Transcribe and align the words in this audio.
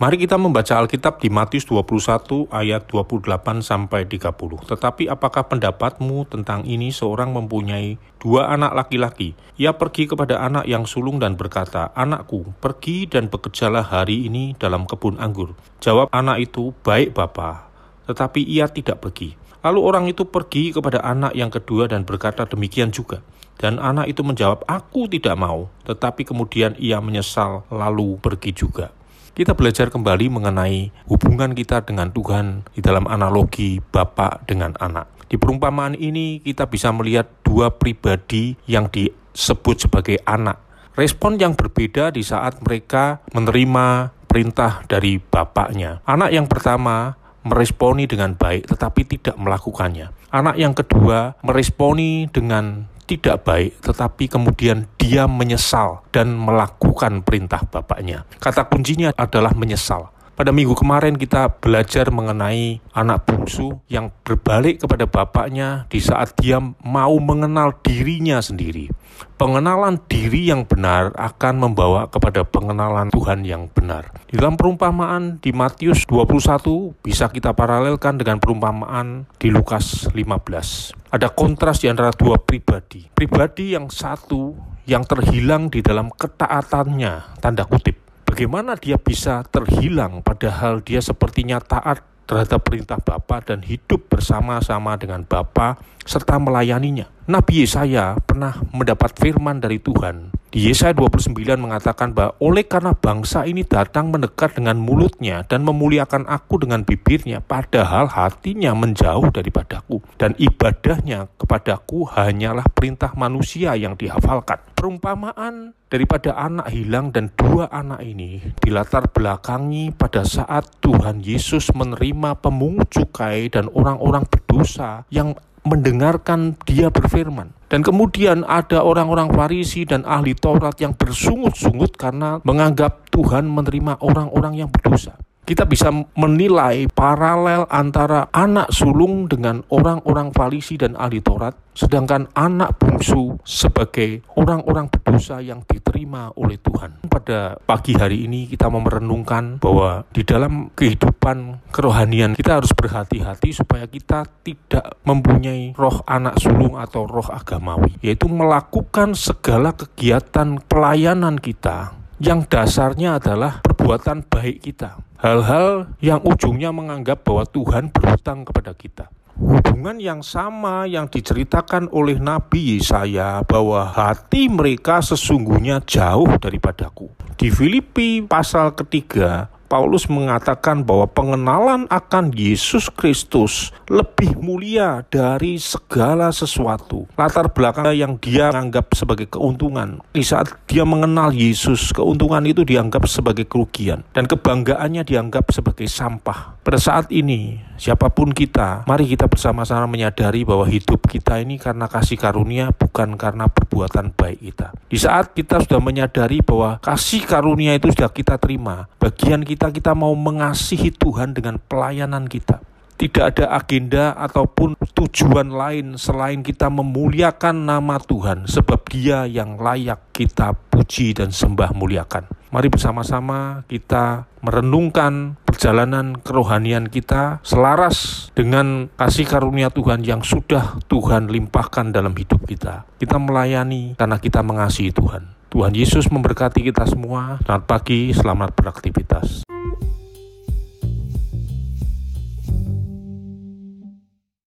Mari 0.00 0.16
kita 0.16 0.40
membaca 0.40 0.80
Alkitab 0.80 1.20
di 1.20 1.28
Matius 1.28 1.68
21 1.68 2.48
ayat 2.48 2.88
28 2.88 3.60
sampai 3.60 4.08
30. 4.08 4.32
Tetapi 4.64 5.12
apakah 5.12 5.44
pendapatmu 5.44 6.24
tentang 6.24 6.64
ini 6.64 6.88
seorang 6.88 7.36
mempunyai 7.36 8.00
dua 8.16 8.48
anak 8.48 8.72
laki-laki? 8.72 9.36
Ia 9.60 9.76
pergi 9.76 10.08
kepada 10.08 10.40
anak 10.40 10.64
yang 10.64 10.88
sulung 10.88 11.20
dan 11.20 11.36
berkata, 11.36 11.92
"Anakku, 11.92 12.48
pergi 12.64 13.12
dan 13.12 13.28
bekerjalah 13.28 13.84
hari 13.84 14.24
ini 14.24 14.56
dalam 14.56 14.88
kebun 14.88 15.20
anggur." 15.20 15.52
Jawab 15.84 16.08
anak 16.16 16.48
itu, 16.48 16.72
"Baik, 16.80 17.12
Bapa." 17.12 17.68
Tetapi 18.08 18.40
ia 18.40 18.72
tidak 18.72 19.04
pergi. 19.04 19.36
Lalu 19.60 19.80
orang 19.84 20.08
itu 20.08 20.24
pergi 20.24 20.72
kepada 20.72 21.04
anak 21.04 21.36
yang 21.36 21.52
kedua 21.52 21.92
dan 21.92 22.08
berkata 22.08 22.48
demikian 22.48 22.88
juga. 22.88 23.20
Dan 23.60 23.76
anak 23.76 24.08
itu 24.08 24.24
menjawab, 24.24 24.64
"Aku 24.64 25.12
tidak 25.12 25.36
mau." 25.36 25.68
Tetapi 25.84 26.24
kemudian 26.24 26.72
ia 26.80 27.04
menyesal 27.04 27.68
lalu 27.68 28.16
pergi 28.16 28.56
juga 28.56 28.96
kita 29.34 29.54
belajar 29.54 29.88
kembali 29.88 30.26
mengenai 30.28 30.90
hubungan 31.06 31.54
kita 31.54 31.86
dengan 31.86 32.10
Tuhan 32.10 32.66
di 32.74 32.80
dalam 32.82 33.06
analogi 33.06 33.78
bapak 33.80 34.46
dengan 34.50 34.74
anak. 34.82 35.06
Di 35.30 35.38
perumpamaan 35.38 35.94
ini 35.94 36.42
kita 36.42 36.66
bisa 36.66 36.90
melihat 36.90 37.30
dua 37.46 37.70
pribadi 37.70 38.58
yang 38.66 38.90
disebut 38.90 39.86
sebagai 39.86 40.18
anak. 40.26 40.58
Respon 40.98 41.38
yang 41.38 41.54
berbeda 41.54 42.10
di 42.10 42.26
saat 42.26 42.58
mereka 42.58 43.22
menerima 43.30 44.10
perintah 44.26 44.82
dari 44.90 45.22
bapaknya. 45.22 46.02
Anak 46.02 46.34
yang 46.34 46.50
pertama 46.50 47.14
meresponi 47.46 48.10
dengan 48.10 48.34
baik 48.34 48.68
tetapi 48.68 49.06
tidak 49.06 49.38
melakukannya. 49.38 50.10
Anak 50.30 50.58
yang 50.58 50.74
kedua 50.74 51.38
meresponi 51.46 52.26
dengan 52.30 52.90
tidak 53.10 53.42
baik, 53.42 53.82
tetapi 53.82 54.30
kemudian 54.30 54.86
dia 54.94 55.26
menyesal 55.26 56.06
dan 56.14 56.30
melakukan 56.30 57.26
perintah 57.26 57.66
bapaknya. 57.66 58.22
Kata 58.38 58.70
kuncinya 58.70 59.10
adalah 59.18 59.50
menyesal. 59.58 60.14
Pada 60.40 60.56
minggu 60.56 60.72
kemarin 60.72 61.20
kita 61.20 61.60
belajar 61.60 62.08
mengenai 62.08 62.80
anak 62.96 63.28
bungsu 63.28 63.76
yang 63.92 64.08
berbalik 64.24 64.80
kepada 64.80 65.04
bapaknya 65.04 65.84
di 65.92 66.00
saat 66.00 66.32
dia 66.40 66.56
mau 66.80 67.12
mengenal 67.20 67.76
dirinya 67.84 68.40
sendiri. 68.40 68.88
Pengenalan 69.36 70.00
diri 70.08 70.48
yang 70.48 70.64
benar 70.64 71.12
akan 71.12 71.60
membawa 71.60 72.08
kepada 72.08 72.40
pengenalan 72.48 73.12
Tuhan 73.12 73.44
yang 73.44 73.68
benar. 73.68 74.16
Di 74.32 74.40
dalam 74.40 74.56
perumpamaan 74.56 75.44
di 75.44 75.52
Matius 75.52 76.08
21 76.08 77.04
bisa 77.04 77.28
kita 77.28 77.52
paralelkan 77.52 78.16
dengan 78.16 78.40
perumpamaan 78.40 79.28
di 79.36 79.52
Lukas 79.52 80.08
15. 80.08 81.12
Ada 81.12 81.28
kontras 81.36 81.84
di 81.84 81.92
antara 81.92 82.16
dua 82.16 82.40
pribadi. 82.40 83.12
Pribadi 83.12 83.76
yang 83.76 83.92
satu 83.92 84.56
yang 84.88 85.04
terhilang 85.04 85.68
di 85.68 85.84
dalam 85.84 86.08
ketaatannya, 86.08 87.44
tanda 87.44 87.68
kutip. 87.68 87.99
Bagaimana 88.30 88.78
dia 88.78 88.94
bisa 88.94 89.42
terhilang 89.42 90.22
padahal 90.22 90.86
dia 90.86 91.02
sepertinya 91.02 91.58
taat 91.58 92.06
terhadap 92.30 92.62
perintah 92.62 93.02
Bapa 93.02 93.42
dan 93.42 93.58
hidup 93.66 94.06
bersama-sama 94.06 94.94
dengan 94.94 95.26
Bapa 95.26 95.74
serta 96.04 96.40
melayaninya. 96.40 97.08
Nabi 97.30 97.62
Yesaya 97.62 98.18
pernah 98.18 98.58
mendapat 98.74 99.14
firman 99.14 99.62
dari 99.62 99.78
Tuhan. 99.78 100.34
Di 100.50 100.66
Yesaya 100.66 100.90
29 100.90 101.30
mengatakan 101.62 102.10
bahwa 102.10 102.34
oleh 102.42 102.66
karena 102.66 102.90
bangsa 102.90 103.46
ini 103.46 103.62
datang 103.62 104.10
mendekat 104.10 104.58
dengan 104.58 104.82
mulutnya 104.82 105.46
dan 105.46 105.62
memuliakan 105.62 106.26
aku 106.26 106.66
dengan 106.66 106.82
bibirnya, 106.82 107.38
padahal 107.38 108.10
hatinya 108.10 108.74
menjauh 108.74 109.30
daripadaku 109.30 110.02
dan 110.18 110.34
ibadahnya 110.42 111.30
kepadaku 111.38 112.02
hanyalah 112.10 112.66
perintah 112.66 113.14
manusia 113.14 113.78
yang 113.78 113.94
dihafalkan. 113.94 114.58
Perumpamaan 114.74 115.78
daripada 115.86 116.34
anak 116.34 116.66
hilang 116.74 117.14
dan 117.14 117.30
dua 117.38 117.70
anak 117.70 118.02
ini 118.02 118.42
dilatar 118.58 119.06
belakangi 119.06 119.94
pada 119.94 120.26
saat 120.26 120.66
Tuhan 120.82 121.22
Yesus 121.22 121.70
menerima 121.78 122.42
pemungut 122.42 122.90
cukai 122.90 123.46
dan 123.54 123.70
orang-orang 123.70 124.26
berdosa 124.26 125.06
yang 125.14 125.38
mendengarkan 125.68 126.56
dia 126.64 126.88
berfirman. 126.88 127.52
Dan 127.70 127.86
kemudian 127.86 128.42
ada 128.48 128.82
orang-orang 128.82 129.30
Farisi 129.30 129.86
dan 129.86 130.02
ahli 130.08 130.34
Taurat 130.34 130.74
yang 130.80 130.96
bersungut-sungut 130.96 131.94
karena 131.94 132.42
menganggap 132.42 133.06
Tuhan 133.14 133.46
menerima 133.46 134.02
orang-orang 134.02 134.64
yang 134.64 134.70
berdosa 134.72 135.19
kita 135.50 135.66
bisa 135.66 135.90
menilai 136.14 136.86
paralel 136.86 137.66
antara 137.74 138.30
anak 138.30 138.70
sulung 138.70 139.26
dengan 139.26 139.66
orang-orang 139.66 140.30
Farisi 140.30 140.78
dan 140.78 140.94
ahli 140.94 141.18
Taurat, 141.18 141.58
sedangkan 141.74 142.30
anak 142.38 142.78
bungsu 142.78 143.34
sebagai 143.42 144.22
orang-orang 144.38 144.86
berdosa 144.86 145.42
yang 145.42 145.66
diterima 145.66 146.30
oleh 146.38 146.54
Tuhan. 146.54 147.02
Pada 147.10 147.58
pagi 147.66 147.98
hari 147.98 148.30
ini 148.30 148.46
kita 148.46 148.70
mau 148.70 148.78
merenungkan 148.78 149.58
bahwa 149.58 150.06
di 150.14 150.22
dalam 150.22 150.70
kehidupan 150.70 151.66
kerohanian 151.74 152.38
kita 152.38 152.62
harus 152.62 152.70
berhati-hati 152.70 153.50
supaya 153.50 153.90
kita 153.90 154.30
tidak 154.46 155.02
mempunyai 155.02 155.74
roh 155.74 155.98
anak 156.06 156.38
sulung 156.38 156.78
atau 156.78 157.10
roh 157.10 157.26
agamawi, 157.26 157.98
yaitu 158.06 158.30
melakukan 158.30 159.18
segala 159.18 159.74
kegiatan 159.74 160.62
pelayanan 160.62 161.42
kita 161.42 161.98
yang 162.22 162.46
dasarnya 162.46 163.18
adalah 163.18 163.64
perbuatan 163.66 164.30
baik 164.30 164.62
kita. 164.62 165.09
Hal-hal 165.20 165.92
yang 166.00 166.24
ujungnya 166.24 166.72
menganggap 166.72 167.28
bahwa 167.28 167.44
Tuhan 167.44 167.92
berhutang 167.92 168.48
kepada 168.48 168.72
kita. 168.72 169.12
Hubungan 169.36 170.00
yang 170.00 170.24
sama 170.24 170.88
yang 170.88 171.12
diceritakan 171.12 171.92
oleh 171.92 172.16
Nabi 172.16 172.80
Yesaya 172.80 173.44
bahwa 173.44 173.84
hati 173.84 174.48
mereka 174.48 175.04
sesungguhnya 175.04 175.84
jauh 175.84 176.40
daripadaku. 176.40 177.12
Di 177.36 177.52
Filipi 177.52 178.24
pasal 178.24 178.72
ketiga 178.72 179.52
Paulus 179.70 180.10
mengatakan 180.10 180.82
bahwa 180.82 181.06
pengenalan 181.06 181.86
akan 181.86 182.34
Yesus 182.34 182.90
Kristus 182.90 183.70
lebih 183.86 184.34
mulia 184.42 185.06
dari 185.06 185.62
segala 185.62 186.34
sesuatu. 186.34 187.06
Latar 187.14 187.54
belakang 187.54 187.94
yang 187.94 188.18
dia 188.18 188.50
anggap 188.50 188.90
sebagai 188.98 189.30
keuntungan. 189.30 190.02
Di 190.10 190.26
saat 190.26 190.50
dia 190.66 190.82
mengenal 190.82 191.30
Yesus, 191.30 191.94
keuntungan 191.94 192.42
itu 192.50 192.66
dianggap 192.66 193.06
sebagai 193.06 193.46
kerugian. 193.46 194.02
Dan 194.10 194.26
kebanggaannya 194.26 195.06
dianggap 195.06 195.54
sebagai 195.54 195.86
sampah. 195.86 196.58
Pada 196.66 196.82
saat 196.82 197.06
ini, 197.14 197.69
siapa 197.80 198.12
pun 198.12 198.36
kita, 198.36 198.84
mari 198.84 199.08
kita 199.08 199.24
bersama-sama 199.24 199.88
menyadari 199.88 200.44
bahwa 200.44 200.68
hidup 200.68 201.08
kita 201.08 201.40
ini 201.40 201.56
karena 201.56 201.88
kasih 201.88 202.20
karunia 202.20 202.76
bukan 202.76 203.16
karena 203.16 203.48
perbuatan 203.48 204.12
baik 204.12 204.52
kita. 204.52 204.76
Di 204.92 205.00
saat 205.00 205.32
kita 205.32 205.64
sudah 205.64 205.80
menyadari 205.80 206.44
bahwa 206.44 206.76
kasih 206.84 207.24
karunia 207.24 207.72
itu 207.72 207.88
sudah 207.88 208.12
kita 208.12 208.36
terima, 208.36 208.84
bagian 209.00 209.40
kita 209.40 209.72
kita 209.72 209.96
mau 209.96 210.12
mengasihi 210.12 210.92
Tuhan 210.92 211.32
dengan 211.32 211.56
pelayanan 211.56 212.28
kita. 212.28 212.60
Tidak 213.00 213.24
ada 213.32 213.56
agenda 213.56 214.12
ataupun 214.12 214.76
tujuan 214.92 215.48
lain 215.48 215.96
selain 215.96 216.44
kita 216.44 216.68
memuliakan 216.68 217.64
nama 217.64 217.96
Tuhan 217.96 218.44
sebab 218.44 218.84
Dia 218.92 219.24
yang 219.24 219.56
layak 219.56 220.12
kita 220.12 220.52
puji 220.52 221.16
dan 221.16 221.32
sembah 221.32 221.72
muliakan. 221.72 222.39
Mari 222.50 222.66
bersama-sama 222.66 223.62
kita 223.70 224.26
merenungkan 224.42 225.38
perjalanan 225.46 226.18
kerohanian 226.18 226.90
kita 226.90 227.38
selaras 227.46 228.26
dengan 228.34 228.90
kasih 228.98 229.22
karunia 229.22 229.70
Tuhan 229.70 230.02
yang 230.02 230.26
sudah 230.26 230.82
Tuhan 230.90 231.30
limpahkan 231.30 231.94
dalam 231.94 232.10
hidup 232.10 232.42
kita. 232.50 232.90
Kita 232.98 233.22
melayani 233.22 233.94
karena 233.94 234.18
kita 234.18 234.42
mengasihi 234.42 234.90
Tuhan. 234.90 235.30
Tuhan 235.46 235.78
Yesus 235.78 236.10
memberkati 236.10 236.66
kita 236.66 236.90
semua. 236.90 237.38
Selamat 237.46 237.70
pagi, 237.70 238.10
selamat 238.10 238.50
beraktivitas. 238.58 239.46